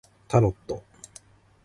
[0.27, 0.83] タロット